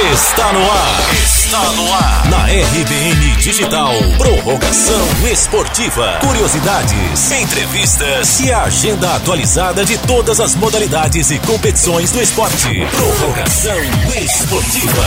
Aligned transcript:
Está 0.00 0.50
no 0.54 0.60
ar. 0.60 1.12
Está 1.12 1.72
no 1.72 1.92
ar. 1.92 2.30
Na 2.30 2.46
RBN 2.46 3.36
Digital. 3.36 3.92
Prorrogação 4.16 4.98
esportiva. 5.30 6.18
Curiosidades, 6.26 7.30
entrevistas 7.30 8.40
e 8.40 8.50
a 8.50 8.62
agenda 8.62 9.14
atualizada 9.14 9.84
de 9.84 9.98
todas 9.98 10.40
as 10.40 10.54
modalidades 10.54 11.30
e 11.30 11.38
competições 11.40 12.10
do 12.12 12.18
esporte. 12.18 12.86
Prorrogação 12.90 13.76
esportiva. 14.16 15.04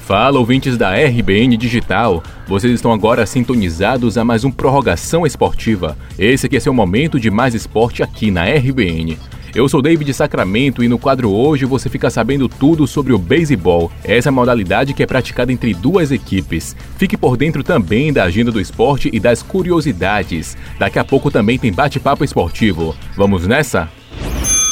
Fala, 0.00 0.38
ouvintes 0.38 0.76
da 0.76 0.94
RBN 0.94 1.56
Digital. 1.56 2.22
Vocês 2.46 2.74
estão 2.74 2.92
agora 2.92 3.24
sintonizados 3.24 4.18
a 4.18 4.24
mais 4.24 4.44
um 4.44 4.50
Prorrogação 4.50 5.24
Esportiva. 5.26 5.96
Esse 6.18 6.44
aqui 6.44 6.58
é 6.58 6.60
seu 6.60 6.74
momento 6.74 7.18
de 7.18 7.30
mais 7.30 7.54
esporte 7.54 8.02
aqui 8.02 8.30
na 8.30 8.44
RBN. 8.44 9.16
Eu 9.54 9.68
sou 9.68 9.82
David 9.82 10.14
Sacramento 10.14 10.82
e 10.82 10.88
no 10.88 10.98
quadro 10.98 11.30
hoje 11.30 11.66
você 11.66 11.90
fica 11.90 12.08
sabendo 12.08 12.48
tudo 12.48 12.86
sobre 12.86 13.12
o 13.12 13.18
beisebol, 13.18 13.92
essa 14.02 14.32
modalidade 14.32 14.94
que 14.94 15.02
é 15.02 15.06
praticada 15.06 15.52
entre 15.52 15.74
duas 15.74 16.10
equipes. 16.10 16.74
Fique 16.96 17.18
por 17.18 17.36
dentro 17.36 17.62
também 17.62 18.10
da 18.14 18.24
agenda 18.24 18.50
do 18.50 18.58
esporte 18.58 19.10
e 19.12 19.20
das 19.20 19.42
curiosidades. 19.42 20.56
Daqui 20.78 20.98
a 20.98 21.04
pouco 21.04 21.30
também 21.30 21.58
tem 21.58 21.70
bate-papo 21.70 22.24
esportivo. 22.24 22.96
Vamos 23.14 23.46
nessa? 23.46 23.90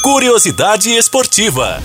Curiosidade 0.02 0.88
esportiva. 0.88 1.78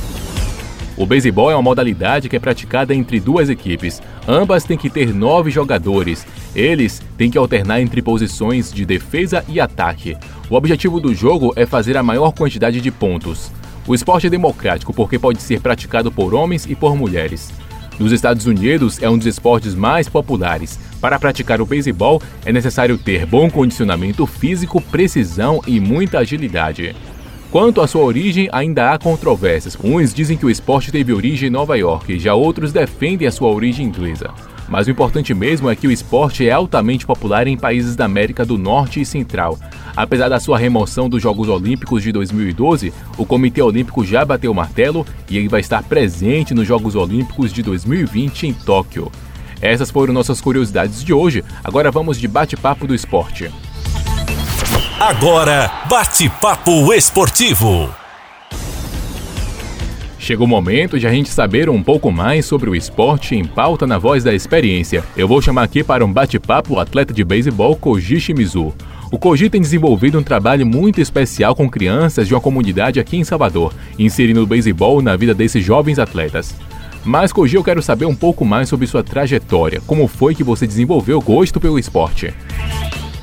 O 0.98 1.06
beisebol 1.06 1.52
é 1.52 1.56
uma 1.56 1.62
modalidade 1.62 2.30
que 2.30 2.38
é 2.38 2.40
praticada 2.40 2.96
entre 2.96 3.20
duas 3.20 3.50
equipes. 3.50 4.02
Ambas 4.26 4.64
têm 4.64 4.78
que 4.78 4.90
ter 4.90 5.14
nove 5.14 5.52
jogadores. 5.52 6.26
Eles 6.56 7.04
têm 7.18 7.30
que 7.30 7.38
alternar 7.38 7.82
entre 7.82 8.02
posições 8.02 8.72
de 8.72 8.86
defesa 8.86 9.44
e 9.50 9.60
ataque. 9.60 10.16
O 10.48 10.56
objetivo 10.56 11.00
do 11.00 11.14
jogo 11.14 11.54
é 11.56 11.66
fazer 11.66 11.98
a 11.98 12.04
maior 12.04 12.32
quantidade 12.32 12.80
de 12.80 12.92
pontos. 12.92 13.52
O 13.88 13.96
esporte 13.96 14.28
é 14.28 14.30
democrático 14.30 14.94
porque 14.94 15.18
pode 15.18 15.42
ser 15.42 15.60
praticado 15.60 16.12
por 16.12 16.36
homens 16.36 16.68
e 16.68 16.76
por 16.76 16.96
mulheres. 16.96 17.52
Nos 18.00 18.12
Estados 18.12 18.46
Unidos, 18.46 19.02
é 19.02 19.10
um 19.10 19.18
dos 19.18 19.26
esportes 19.26 19.74
mais 19.74 20.08
populares. 20.08 20.78
Para 21.02 21.18
praticar 21.18 21.62
o 21.62 21.66
beisebol, 21.66 22.22
é 22.46 22.52
necessário 22.52 22.98
ter 22.98 23.26
bom 23.26 23.50
condicionamento 23.50 24.26
físico, 24.28 24.80
precisão 24.80 25.62
e 25.66 25.80
muita 25.80 26.20
agilidade. 26.20 26.96
Quanto 27.50 27.82
à 27.82 27.88
sua 27.88 28.04
origem, 28.04 28.50
ainda 28.52 28.92
há 28.92 29.00
controvérsias. 29.00 29.78
Uns 29.84 30.14
dizem 30.14 30.38
que 30.38 30.46
o 30.46 30.50
esporte 30.50 30.92
teve 30.92 31.14
origem 31.14 31.48
em 31.48 31.52
Nova 31.52 31.76
York, 31.78 32.20
já 32.20 32.36
outros 32.36 32.72
defendem 32.72 33.28
a 33.28 33.32
sua 33.32 33.50
origem 33.50 33.88
inglesa. 33.88 34.30
Mas 34.68 34.88
o 34.88 34.92
importante 34.92 35.34
mesmo 35.34 35.70
é 35.70 35.76
que 35.76 35.88
o 35.88 35.92
esporte 35.92 36.48
é 36.48 36.52
altamente 36.52 37.06
popular 37.06 37.48
em 37.48 37.58
países 37.58 37.96
da 37.96 38.06
América 38.06 38.46
do 38.46 38.58
Norte 38.58 39.00
e 39.00 39.06
Central. 39.06 39.60
Apesar 39.96 40.30
da 40.30 40.40
sua 40.40 40.58
remoção 40.58 41.08
dos 41.08 41.22
Jogos 41.22 41.48
Olímpicos 41.48 42.04
de 42.04 42.12
2012, 42.12 42.94
o 43.18 43.26
Comitê 43.26 43.62
Olímpico 43.62 44.04
já 44.04 44.26
bateu 44.26 44.52
o 44.52 44.56
martelo 44.56 45.06
e 45.30 45.38
ele 45.38 45.48
vai 45.48 45.62
estar 45.62 45.84
presente 45.84 46.54
nos 46.54 46.68
Jogos 46.68 46.96
Olímpicos 46.96 47.54
de 47.54 47.62
2020 47.62 48.48
em 48.48 48.54
Tóquio. 48.54 49.12
Essas 49.62 49.90
foram 49.90 50.14
nossas 50.14 50.42
curiosidades 50.42 51.04
de 51.04 51.14
hoje. 51.14 51.44
Agora 51.64 51.92
vamos 51.92 52.20
de 52.20 52.28
bate-papo 52.28 52.86
do 52.86 52.94
esporte. 52.94 53.52
Agora, 55.00 55.72
bate-papo 55.90 56.94
esportivo. 56.94 58.05
Chegou 60.26 60.48
o 60.48 60.50
momento 60.50 60.98
de 60.98 61.06
a 61.06 61.12
gente 61.12 61.30
saber 61.30 61.70
um 61.70 61.84
pouco 61.84 62.12
mais 62.12 62.48
sobre 62.48 62.68
o 62.68 62.76
esporte 62.76 63.36
em 63.36 63.46
pauta 63.46 63.86
na 63.86 64.00
voz 64.00 64.24
da 64.24 64.34
experiência. 64.34 65.04
Eu 65.16 65.28
vou 65.28 65.40
chamar 65.40 65.62
aqui 65.62 65.84
para 65.84 66.04
um 66.04 66.12
bate-papo 66.12 66.74
o 66.74 66.80
atleta 66.80 67.14
de 67.14 67.24
beisebol 67.24 67.76
Koji 67.76 68.20
Shimizu. 68.20 68.74
O 69.12 69.20
Koji 69.20 69.52
tem 69.52 69.62
desenvolvido 69.62 70.18
um 70.18 70.24
trabalho 70.24 70.66
muito 70.66 71.00
especial 71.00 71.56
com 71.56 71.70
crianças 71.70 72.28
de 72.28 72.34
uma 72.34 72.42
comunidade 72.42 73.00
aqui 73.00 73.18
em 73.18 73.24
Salvador, 73.24 73.72
inserindo 74.00 74.42
o 74.42 74.48
beisebol 74.48 75.00
na 75.00 75.16
vida 75.16 75.32
desses 75.32 75.64
jovens 75.64 76.00
atletas. 76.00 76.56
Mas, 77.04 77.32
Koji, 77.32 77.58
eu 77.58 77.64
quero 77.64 77.84
saber 77.84 78.06
um 78.06 78.16
pouco 78.16 78.44
mais 78.44 78.68
sobre 78.68 78.88
sua 78.88 79.04
trajetória. 79.04 79.80
Como 79.86 80.08
foi 80.08 80.34
que 80.34 80.44
você 80.44 80.66
desenvolveu 80.66 81.20
o 81.20 81.22
gosto 81.22 81.60
pelo 81.60 81.78
esporte? 81.78 82.34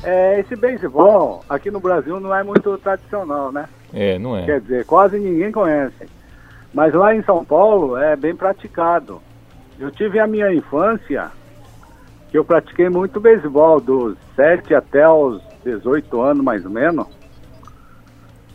É, 0.05 0.39
esse 0.39 0.55
beisebol 0.55 1.43
aqui 1.49 1.69
no 1.69 1.81
Brasil 1.81 2.17
não 2.21 2.33
é 2.33 2.43
muito 2.43 2.77
tradicional, 2.77 3.51
né? 3.51 3.65
É, 3.93 4.17
não 4.17 4.37
é. 4.37 4.45
Quer 4.45 4.61
dizer, 4.61 4.85
quase 4.85 5.19
ninguém 5.19 5.51
conhece. 5.51 6.22
Mas 6.73 6.93
lá 6.93 7.15
em 7.15 7.21
São 7.23 7.45
Paulo 7.45 7.95
é 7.95 8.15
bem 8.15 8.35
praticado. 8.35 9.21
Eu 9.79 9.91
tive 9.91 10.19
a 10.19 10.27
minha 10.27 10.53
infância 10.53 11.31
que 12.29 12.37
eu 12.37 12.43
pratiquei 12.43 12.89
muito 12.89 13.19
beisebol, 13.19 13.79
dos 13.79 14.17
7 14.35 14.73
até 14.73 15.07
os 15.07 15.41
18 15.63 16.19
anos 16.19 16.43
mais 16.43 16.65
ou 16.65 16.71
menos. 16.71 17.05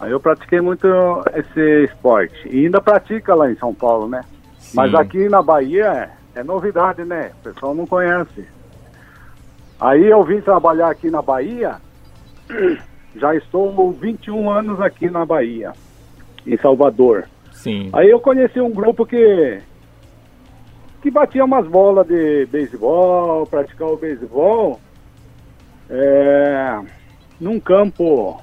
Aí 0.01 0.11
eu 0.11 0.21
pratiquei 0.21 0.61
muito 0.61 0.87
esse 1.35 1.85
esporte. 1.85 2.49
E 2.49 2.65
ainda 2.65 2.81
pratica 2.81 3.35
lá 3.35 3.51
em 3.51 3.57
São 3.57 3.73
Paulo, 3.75 4.09
né? 4.09 4.23
Sim. 4.59 4.77
Mas 4.77 4.95
aqui 4.95 5.29
na 5.29 5.43
Bahia 5.43 6.13
é, 6.35 6.41
é 6.41 6.45
novidade, 6.45 7.05
né? 7.05 7.33
O 7.41 7.53
pessoal 7.53 7.75
não 7.75 7.87
conhece. 7.87 8.47
Aí 9.81 10.07
eu 10.07 10.25
vim 10.25 10.41
trabalhar 10.41 10.91
aqui 10.91 11.09
na 11.09 11.23
Bahia, 11.23 11.77
já 13.15 13.35
estou 13.35 13.93
21 13.93 14.51
anos 14.51 14.81
aqui 14.81 15.09
na 15.09 15.25
Bahia, 15.25 15.73
em 16.45 16.57
Salvador. 16.57 17.29
Sim. 17.59 17.91
Aí 17.93 18.09
eu 18.09 18.21
conheci 18.21 18.61
um 18.61 18.71
grupo 18.71 19.05
que 19.05 19.61
que 21.03 21.11
batia 21.11 21.45
umas 21.45 21.67
bolas 21.67 22.07
de 22.07 22.47
beisebol, 22.47 23.47
praticar 23.47 23.89
o 23.89 23.97
beisebol 23.97 24.81
é, 25.91 26.81
num 27.41 27.59
campo, 27.59 28.41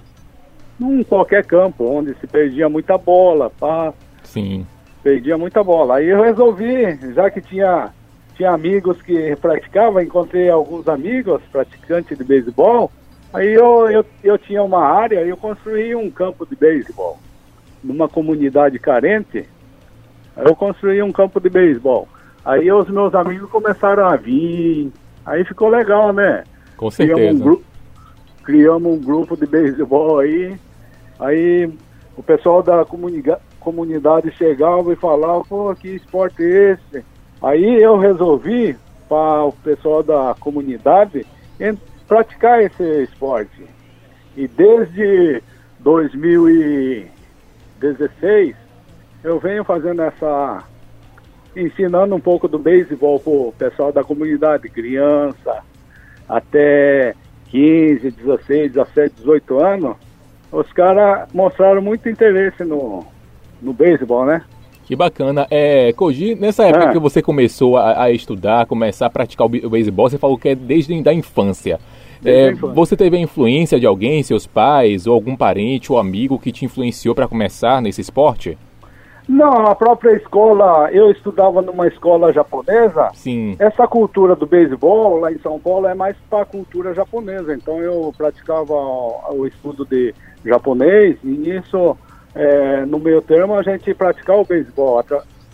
num 0.80 1.04
qualquer 1.04 1.46
campo, 1.46 1.86
onde 1.86 2.14
se 2.16 2.28
perdia 2.28 2.68
muita 2.68 2.98
bola, 2.98 3.50
pá, 3.50 3.94
Sim. 4.24 4.66
perdia 5.02 5.38
muita 5.38 5.64
bola. 5.64 5.98
Aí 5.98 6.08
eu 6.08 6.22
resolvi, 6.22 6.98
já 7.14 7.30
que 7.30 7.42
tinha, 7.42 7.94
tinha 8.36 8.52
amigos 8.52 9.02
que 9.02 9.36
praticavam, 9.38 10.02
encontrei 10.02 10.50
alguns 10.50 10.88
amigos 10.88 11.42
praticantes 11.52 12.18
de 12.18 12.24
beisebol, 12.24 12.92
aí 13.34 13.54
eu, 13.54 13.90
eu, 13.90 14.06
eu 14.24 14.38
tinha 14.38 14.62
uma 14.64 14.84
área 14.84 15.24
e 15.24 15.30
eu 15.30 15.38
construí 15.38 15.96
um 15.96 16.12
campo 16.12 16.46
de 16.46 16.56
beisebol. 16.56 17.18
Numa 17.86 18.10
comunidade 18.10 18.80
carente, 18.80 19.48
eu 20.38 20.56
construí 20.56 21.02
um 21.04 21.12
campo 21.12 21.40
de 21.40 21.50
beisebol. 21.50 22.08
Aí 22.44 22.72
os 22.72 22.90
meus 22.90 23.14
amigos 23.14 23.48
começaram 23.52 24.08
a 24.08 24.16
vir, 24.16 24.92
aí 25.24 25.46
ficou 25.46 25.70
legal, 25.70 26.12
né? 26.12 26.44
Com 26.76 26.90
Criamos 26.90 27.22
um, 27.22 27.26
certeza. 27.28 27.44
gru- 27.44 27.64
criamos 28.44 28.92
um 28.94 29.00
grupo 29.00 29.38
de 29.38 29.46
beisebol 29.46 30.20
aí. 30.20 30.58
Aí 31.20 31.72
o 32.18 32.24
pessoal 32.24 32.64
da 32.64 32.84
comunica- 32.84 33.40
comunidade 33.60 34.32
chegava 34.32 34.92
e 34.92 34.96
falava, 34.96 35.44
pô, 35.48 35.74
que 35.76 35.90
esporte 35.90 36.42
é 36.44 36.72
esse? 36.74 37.06
Aí 37.42 37.82
eu 37.82 37.98
resolvi, 38.00 38.76
para 39.08 39.44
o 39.46 39.52
pessoal 39.52 40.02
da 40.02 40.36
comunidade, 40.40 41.24
praticar 42.08 42.64
esse 42.64 43.04
esporte. 43.04 43.64
E 44.36 44.48
desde 44.48 45.42
2016 47.94 48.56
eu 49.24 49.40
venho 49.40 49.64
fazendo 49.64 50.02
essa. 50.02 50.64
ensinando 51.56 52.16
um 52.16 52.20
pouco 52.20 52.48
do 52.48 52.60
beisebol 52.60 53.20
pro 53.20 53.54
pessoal 53.58 53.92
da 53.92 54.04
comunidade, 54.04 54.70
criança, 54.70 55.64
até 56.28 57.16
15, 57.50 58.12
16, 58.12 58.74
17, 58.74 59.16
18 59.16 59.60
anos, 59.60 59.96
os 60.52 60.72
caras 60.74 61.28
mostraram 61.34 61.82
muito 61.82 62.08
interesse 62.10 62.64
no, 62.64 63.06
no 63.62 63.74
beisebol, 63.74 64.26
né? 64.26 64.44
Que 64.86 64.96
bacana. 64.96 65.48
É, 65.50 65.92
Koji, 65.94 66.36
nessa 66.36 66.64
época 66.66 66.90
Ah. 66.90 66.92
que 66.92 67.00
você 67.00 67.20
começou 67.22 67.78
a, 67.78 68.04
a 68.04 68.12
estudar, 68.12 68.68
começar 68.68 69.08
a 69.08 69.10
praticar 69.10 69.48
o 69.48 69.50
beisebol, 69.50 70.08
você 70.08 70.20
falou 70.20 70.38
que 70.38 70.50
é 70.50 70.56
desde 70.56 70.94
a 71.10 71.14
infância. 71.14 71.80
É. 72.24 72.52
Você 72.54 72.96
teve 72.96 73.18
a 73.18 73.20
influência 73.20 73.80
de 73.80 73.86
alguém, 73.86 74.24
seus 74.24 74.46
pais, 74.48 75.08
ou 75.08 75.14
algum 75.14 75.36
parente 75.36 75.92
ou 75.92 75.98
amigo 75.98 76.40
que 76.40 76.52
te 76.52 76.66
influenciou 76.66 77.16
para 77.16 77.28
começar 77.28 77.82
nesse 77.82 78.02
esporte? 78.02 78.58
Não, 79.28 79.66
a 79.66 79.74
própria 79.74 80.16
escola, 80.16 80.92
eu 80.92 81.10
estudava 81.10 81.60
numa 81.62 81.88
escola 81.88 82.32
japonesa, 82.32 83.10
Sim. 83.16 83.56
essa 83.58 83.88
cultura 83.88 84.36
do 84.36 84.46
beisebol 84.46 85.20
lá 85.20 85.32
em 85.32 85.40
São 85.40 85.60
Paulo 85.60 85.88
é 85.88 85.96
mais 85.96 86.16
para 86.30 86.44
a 86.44 86.46
cultura 86.46 86.94
japonesa, 86.94 87.56
então 87.56 87.82
eu 87.82 88.14
praticava 88.16 88.74
o 88.74 89.48
estudo 89.48 89.84
de 89.84 90.14
japonês 90.46 91.18
e 91.24 91.28
nisso, 91.28 91.98
é, 92.36 92.86
no 92.86 93.00
meio 93.00 93.20
termo, 93.20 93.56
a 93.56 93.64
gente 93.64 93.92
praticava 93.96 94.42
o 94.42 94.46
beisebol 94.46 95.04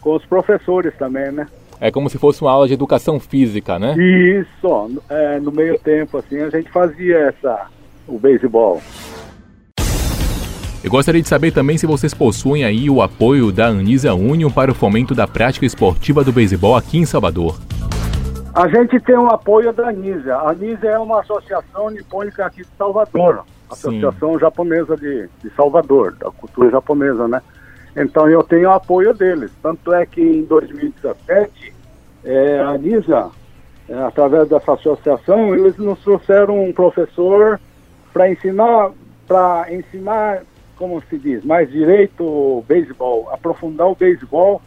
com 0.01 0.15
os 0.15 0.25
professores 0.25 0.94
também, 0.97 1.31
né? 1.31 1.47
É 1.83 1.89
como 1.89 2.07
se 2.12 2.19
fosse 2.19 2.44
uma 2.44 2.51
aula 2.51 2.68
de 2.68 2.75
educação 2.75 3.19
física, 3.19 3.80
né? 3.80 3.95
Isso, 3.98 5.01
é, 5.10 5.39
no 5.39 5.51
meio 5.51 5.80
tempo, 5.80 6.16
assim, 6.19 6.38
a 6.38 6.48
gente 6.51 6.69
fazia 6.69 7.18
essa, 7.18 7.66
o 8.07 8.19
beisebol. 8.19 8.80
Eu 10.83 10.92
gostaria 10.92 11.24
de 11.24 11.28
saber 11.28 11.51
também 11.51 11.80
se 11.80 11.88
vocês 11.88 12.13
possuem 12.13 12.63
aí 12.63 12.88
o 12.88 13.01
apoio 13.01 13.51
da 13.51 13.66
Anisa 13.66 14.13
Union 14.13 14.51
para 14.51 14.69
o 14.69 14.75
fomento 14.75 15.16
da 15.16 15.28
prática 15.28 15.66
esportiva 15.66 16.24
do 16.24 16.31
beisebol 16.31 16.75
aqui 16.75 17.00
em 17.00 17.06
Salvador. 17.06 17.60
A 18.54 18.68
gente 18.68 19.00
tem 19.00 19.18
o 19.18 19.25
apoio 19.27 19.74
da 19.74 19.89
ANISA. 19.89 20.36
A 20.36 20.51
ANISA 20.51 20.86
é 20.88 21.00
uma 21.00 21.22
associação 21.22 21.89
nipônica 21.89 22.45
aqui 22.45 22.62
de 22.62 22.69
Salvador. 22.77 23.44
Sim. 23.72 23.89
Associação 23.98 24.38
japonesa 24.38 24.95
de, 24.95 25.27
de 25.44 25.50
Salvador, 25.56 26.13
da 26.13 26.30
cultura 26.30 26.69
japonesa, 26.69 27.27
né? 27.27 27.42
Então 27.95 28.29
eu 28.29 28.43
tenho 28.43 28.69
o 28.69 28.73
apoio 28.73 29.13
deles. 29.13 29.51
Tanto 29.61 29.93
é 29.93 30.05
que 30.05 30.21
em 30.21 30.43
2017, 30.43 31.73
é, 32.23 32.59
a 32.59 32.77
Nisa, 32.77 33.29
é, 33.89 33.93
através 34.03 34.47
dessa 34.47 34.73
associação, 34.73 35.53
eles 35.53 35.77
nos 35.77 35.99
trouxeram 35.99 36.63
um 36.63 36.71
professor 36.71 37.59
para 38.13 38.31
ensinar, 38.31 38.91
para 39.27 39.67
ensinar, 39.73 40.43
como 40.77 41.01
se 41.09 41.17
diz, 41.17 41.43
mais 41.43 41.69
direito 41.69 42.23
o 42.23 42.63
beisebol, 42.67 43.29
aprofundar 43.31 43.88
o 43.88 43.95
beisebol. 43.95 44.61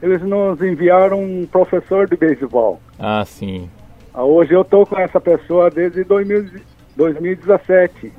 Eles 0.00 0.22
nos 0.22 0.62
enviaram 0.62 1.20
um 1.20 1.46
professor 1.50 2.08
de 2.08 2.16
beisebol. 2.16 2.80
Ah, 2.98 3.24
sim. 3.24 3.68
Ah, 4.14 4.22
hoje 4.24 4.52
eu 4.52 4.62
estou 4.62 4.86
com 4.86 4.96
essa 4.96 5.20
pessoa 5.20 5.70
desde 5.70 6.04
2000, 6.04 6.60
2017. 6.96 8.12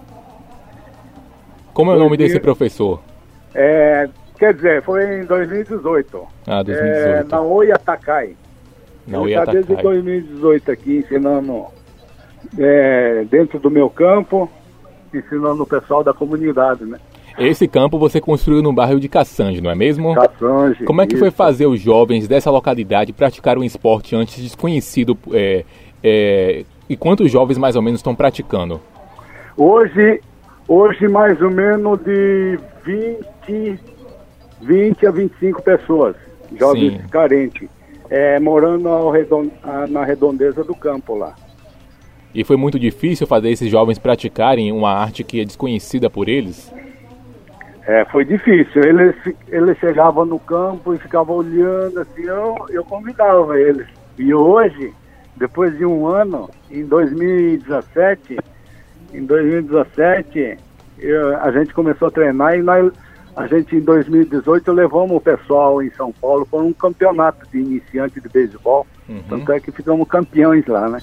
Como 1.74 1.92
é 1.92 1.96
o 1.96 2.00
nome 2.00 2.18
desse 2.18 2.40
professor? 2.42 3.02
É, 3.56 4.10
quer 4.40 4.54
dizer, 4.54 4.82
foi 4.84 5.22
em 5.22 5.26
2018. 5.26 6.28
Ah, 6.48 6.64
2018. 6.64 7.08
É, 7.08 7.24
Naoya 7.30 7.78
Takai. 7.78 8.36
Naoya 9.06 9.34
Ele 9.34 9.40
está 9.40 9.52
desde 9.52 9.76
2018 9.76 10.72
aqui 10.72 10.98
ensinando 10.98 11.66
é, 12.58 13.26
dentro 13.30 13.60
do 13.60 13.70
meu 13.70 13.90
campo, 13.90 14.50
ensinando 15.14 15.64
o 15.64 15.68
pessoal 15.68 16.04
da 16.04 16.14
comunidade, 16.14 16.86
né? 16.86 16.98
Esse 17.38 17.68
campo 17.68 17.98
você 17.98 18.20
construiu 18.20 18.62
no 18.62 18.74
bairro 18.74 19.00
de 19.00 19.08
Cassange, 19.08 19.62
não 19.62 19.72
é 19.72 19.76
mesmo? 19.76 20.14
Cassange. 20.16 20.84
Como 20.84 21.02
é 21.02 21.08
que 21.08 21.14
isso. 21.14 21.24
foi 21.24 21.32
fazer 21.32 21.68
os 21.68 21.80
jovens 21.80 22.28
dessa 22.28 22.50
localidade 22.50 23.14
praticar 23.14 23.58
um 23.58 23.64
esporte 23.64 24.16
antes 24.16 24.42
desconhecido? 24.42 25.18
É, 25.32 25.64
é, 26.04 26.66
e 26.90 26.98
quantos 26.98 27.32
jovens 27.32 27.58
mais 27.58 27.76
ou 27.76 27.82
menos 27.82 28.00
estão 28.00 28.16
praticando? 28.16 28.82
Hoje, 29.56 30.22
hoje 30.68 31.08
mais 31.08 31.42
ou 31.42 31.50
menos 31.50 32.00
de 32.00 32.60
20, 32.84 33.80
20 34.62 35.06
a 35.08 35.12
25 35.12 35.62
pessoas, 35.62 36.16
jovens 36.58 36.94
Sim. 36.94 37.08
carentes, 37.10 37.70
é, 38.10 38.40
morando 38.40 38.88
ao 38.90 39.14
na 39.90 40.04
redondeza 40.04 40.64
do 40.64 40.76
campo 40.76 41.16
lá. 41.16 41.36
E 42.34 42.44
foi 42.44 42.56
muito 42.58 42.80
difícil 42.80 43.26
fazer 43.26 43.50
esses 43.50 43.70
jovens 43.70 43.98
praticarem 43.98 44.72
uma 44.72 44.92
arte 44.92 45.24
que 45.24 45.42
é 45.42 45.46
desconhecida 45.46 46.10
por 46.10 46.30
eles? 46.30 46.72
É, 47.88 48.06
foi 48.06 48.24
difícil. 48.24 48.84
Eles, 48.84 49.16
eles 49.48 49.78
chegavam 49.80 50.24
no 50.26 50.40
campo 50.40 50.94
e 50.94 51.00
ficavam 51.00 51.38
olhando 51.38 52.00
assim, 52.00 52.22
eu, 52.22 52.56
eu 52.70 52.84
convidava 52.86 53.60
eles. 53.60 53.88
E 54.18 54.32
hoje, 54.32 54.94
depois 55.36 55.76
de 55.76 55.86
um 55.86 56.06
ano, 56.06 56.48
em 56.70 56.86
2017, 56.86 58.38
em 59.12 59.26
2017, 59.26 60.58
eu- 61.00 61.38
a 61.42 61.52
gente 61.52 61.74
começou 61.74 62.10
a 62.10 62.12
treinar 62.12 62.56
e 62.56 62.62
nós, 62.62 62.92
a 63.36 63.48
gente 63.48 63.76
em 63.76 63.82
2018 63.82 64.72
levamos 64.72 65.16
o 65.16 65.22
pessoal 65.22 65.82
em 65.82 65.90
São 65.92 66.12
Paulo 66.12 66.46
para 66.46 66.60
um 66.60 66.74
campeonato 66.74 67.48
de 67.52 67.60
iniciante 67.60 68.20
de 68.20 68.30
beisebol. 68.30 68.86
Tanto 69.28 69.52
é 69.52 69.60
que 69.60 69.72
ficamos 69.72 70.08
campeões 70.08 70.66
lá, 70.68 70.90
né? 70.90 71.00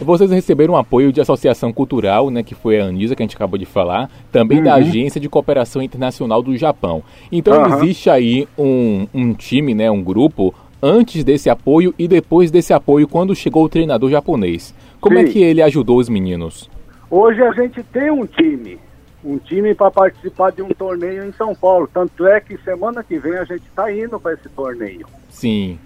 Vocês 0.00 0.30
receberam 0.30 0.76
apoio 0.76 1.12
de 1.12 1.20
associação 1.20 1.72
cultural, 1.72 2.30
né, 2.30 2.44
que 2.44 2.54
foi 2.54 2.80
a 2.80 2.84
Anisa, 2.84 3.16
que 3.16 3.22
a 3.22 3.26
gente 3.26 3.34
acabou 3.34 3.58
de 3.58 3.66
falar, 3.66 4.08
também 4.30 4.62
da 4.62 4.74
Agência 4.74 5.20
de 5.20 5.28
Cooperação 5.28 5.82
Internacional 5.82 6.40
do 6.40 6.56
Japão. 6.56 7.02
Então 7.32 7.54
Aham. 7.54 7.82
existe 7.82 8.08
aí 8.08 8.46
um, 8.56 9.08
um 9.12 9.34
time, 9.34 9.74
né, 9.74 9.90
um 9.90 10.00
grupo, 10.00 10.54
antes 10.80 11.24
desse 11.24 11.50
apoio 11.50 11.92
e 11.98 12.06
depois 12.06 12.50
desse 12.52 12.72
apoio, 12.72 13.08
quando 13.08 13.34
chegou 13.34 13.64
o 13.64 13.68
treinador 13.68 14.08
japonês. 14.08 14.72
Como 15.00 15.18
é 15.18 15.26
Sim. 15.26 15.32
que 15.32 15.42
ele 15.42 15.62
ajudou 15.62 15.98
os 15.98 16.08
meninos? 16.08 16.70
Hoje 17.10 17.42
a 17.42 17.50
gente 17.52 17.82
tem 17.82 18.08
um 18.08 18.24
time, 18.24 18.78
um 19.24 19.36
time 19.38 19.74
para 19.74 19.90
participar 19.90 20.52
de 20.52 20.62
um 20.62 20.68
torneio 20.68 21.24
em 21.24 21.32
São 21.32 21.54
Paulo. 21.54 21.88
Tanto 21.92 22.26
é 22.26 22.40
que 22.40 22.56
semana 22.58 23.02
que 23.02 23.18
vem 23.18 23.36
a 23.36 23.44
gente 23.44 23.64
está 23.66 23.92
indo 23.92 24.18
para 24.20 24.34
esse 24.34 24.48
torneio. 24.50 25.06
Sim. 25.28 25.78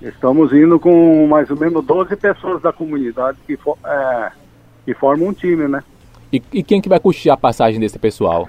Estamos 0.00 0.52
indo 0.52 0.78
com 0.78 1.26
mais 1.26 1.50
ou 1.50 1.56
menos 1.58 1.84
12 1.84 2.14
pessoas 2.16 2.62
da 2.62 2.72
comunidade 2.72 3.36
que, 3.46 3.56
fo- 3.56 3.76
é, 3.84 4.30
que 4.84 4.94
formam 4.94 5.28
um 5.28 5.32
time, 5.32 5.66
né? 5.68 5.82
E, 6.32 6.42
e 6.52 6.62
quem 6.62 6.80
que 6.80 6.88
vai 6.88 7.00
custear 7.00 7.34
a 7.34 7.40
passagem 7.40 7.80
desse 7.80 7.98
pessoal? 7.98 8.48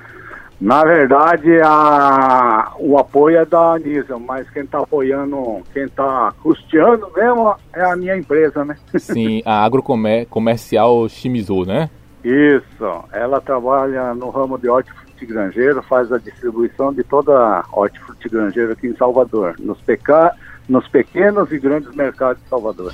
Na 0.62 0.84
verdade, 0.84 1.50
a, 1.64 2.74
o 2.78 2.98
apoio 2.98 3.38
é 3.38 3.46
da 3.46 3.76
Anísia, 3.76 4.18
mas 4.20 4.50
quem 4.50 4.64
está 4.64 4.80
apoiando, 4.80 5.62
quem 5.74 5.84
está 5.86 6.34
custeando 6.44 7.10
mesmo 7.16 7.56
é 7.74 7.82
a 7.90 7.96
minha 7.96 8.18
empresa, 8.18 8.66
né? 8.66 8.76
Sim, 8.98 9.42
a 9.46 9.64
agrocomercial 9.66 11.08
Shimizu, 11.08 11.64
né? 11.66 11.90
Isso, 12.24 13.06
ela 13.12 13.40
trabalha 13.40 14.14
no 14.14 14.30
ramo 14.30 14.58
de 14.58 14.68
hortifruti 14.68 15.26
granjeiro, 15.26 15.82
faz 15.84 16.12
a 16.12 16.18
distribuição 16.18 16.94
de 16.94 17.04
toda 17.04 17.32
a 17.32 17.66
hortifruti 17.72 18.28
granjeiro 18.30 18.74
aqui 18.74 18.88
em 18.88 18.96
Salvador, 18.96 19.56
nos, 19.60 19.80
peca... 19.82 20.34
nos 20.68 20.88
pequenos 20.88 21.52
e 21.52 21.60
grandes 21.60 21.94
mercados 21.96 22.42
de 22.44 22.50
Salvador. 22.50 22.94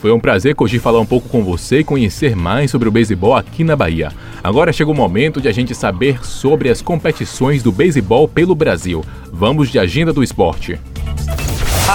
Foi 0.00 0.10
um 0.12 0.20
prazer 0.20 0.54
hoje 0.58 0.78
falar 0.78 0.98
um 0.98 1.04
pouco 1.04 1.28
com 1.28 1.44
você 1.44 1.80
e 1.80 1.84
conhecer 1.84 2.34
mais 2.34 2.70
sobre 2.70 2.88
o 2.88 2.92
beisebol 2.92 3.36
aqui 3.36 3.62
na 3.62 3.76
Bahia. 3.76 4.10
Agora 4.42 4.72
chega 4.72 4.90
o 4.90 4.94
momento 4.94 5.42
de 5.42 5.48
a 5.48 5.52
gente 5.52 5.74
saber 5.74 6.24
sobre 6.24 6.70
as 6.70 6.80
competições 6.80 7.62
do 7.62 7.70
beisebol 7.70 8.26
pelo 8.26 8.54
Brasil. 8.54 9.04
Vamos 9.30 9.68
de 9.68 9.78
agenda 9.78 10.10
do 10.10 10.22
esporte. 10.22 10.80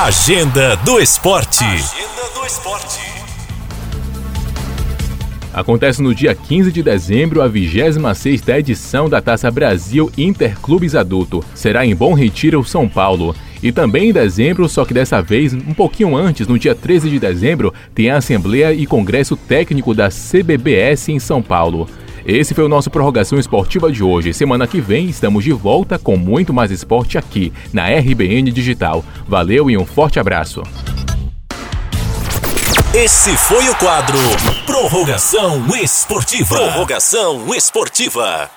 Agenda 0.04 0.75
do 0.75 1.00
Esporte. 1.00 1.63
Agenda 1.63 2.30
do 2.36 2.45
Esporte. 2.45 3.14
Acontece 5.56 6.02
no 6.02 6.13
dia 6.13 6.36
15 6.36 6.69
de 6.69 6.84
dezembro 6.84 7.42
a 7.42 7.50
26ª 7.50 8.60
edição 8.60 9.07
da 9.07 9.22
Taça 9.22 9.50
Brasil 9.50 10.12
Interclubes 10.18 10.96
Adulto. 10.96 11.42
Será 11.54 11.86
em 11.86 11.96
Bom 11.96 12.13
Retiro, 12.13 12.62
São 12.66 12.90
Paulo. 12.90 13.34
E 13.63 13.72
também 13.72 14.10
em 14.10 14.12
dezembro, 14.12 14.68
só 14.68 14.84
que 14.84 14.94
dessa 14.94 15.22
vez 15.22 15.54
um 15.54 15.74
pouquinho 15.74 16.13
antes, 16.13 16.46
no 16.46 16.60
dia 16.60 16.75
13 16.75 17.10
de 17.10 17.19
dezembro, 17.19 17.74
tem 17.94 18.10
a 18.10 18.18
Assembleia 18.18 18.74
e 18.74 18.86
Congresso 18.86 19.38
Técnico 19.38 19.94
da 19.94 20.10
CBBS 20.10 21.07
em 21.07 21.19
São 21.19 21.42
Paulo. 21.42 21.88
Esse 22.25 22.54
foi 22.54 22.66
o 22.66 22.69
nosso 22.69 22.92
Prorrogação 22.92 23.40
Esportiva 23.40 23.90
de 23.90 24.04
hoje. 24.04 24.34
Semana 24.34 24.68
que 24.68 24.81
vem 24.81 25.07
estamos 25.07 25.42
de 25.42 25.54
volta 25.54 25.98
com 25.98 26.18
muito 26.18 26.54
mais 26.54 26.69
esporte 26.69 27.18
aqui 27.18 27.54
na 27.72 27.88
RBN 27.88 28.52
Digital. 28.52 29.06
Valeu 29.25 29.69
e 29.72 29.78
um 29.78 29.86
forte 29.86 30.19
abraço. 30.19 30.62
Esse 32.95 33.36
foi 33.36 33.68
o 33.68 33.75
quadro 33.75 34.18
Prorrogação 34.65 35.68
Esportiva. 35.75 36.56
Prorrogação 36.56 37.53
Esportiva. 37.53 38.50